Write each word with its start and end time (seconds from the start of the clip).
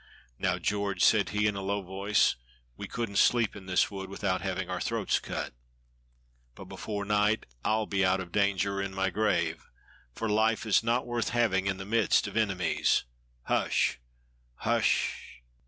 "Now, 0.39 0.57
George," 0.57 1.03
said 1.03 1.29
he, 1.29 1.45
in 1.45 1.55
a 1.55 1.61
low 1.61 1.83
voice, 1.83 2.35
"we 2.75 2.87
couldn't 2.87 3.17
sleep 3.17 3.55
in 3.55 3.67
this 3.67 3.91
wood 3.91 4.09
without 4.09 4.41
having 4.41 4.67
our 4.67 4.81
throats 4.81 5.19
cut, 5.19 5.53
but 6.55 6.65
before 6.65 7.05
night 7.05 7.45
I'll 7.63 7.85
be 7.85 8.03
out 8.03 8.19
of 8.19 8.31
danger 8.31 8.77
or 8.79 8.81
in 8.81 8.95
my 8.95 9.11
grave, 9.11 9.69
for 10.15 10.27
life 10.27 10.65
is 10.65 10.81
not 10.81 11.05
worth 11.05 11.29
having 11.29 11.67
in 11.67 11.77
the 11.77 11.85
midst 11.85 12.25
of 12.25 12.35
enemies. 12.35 13.03
Hush! 13.43 13.99
hus 14.55 14.79
s 14.79 14.85
sh! 14.85 15.15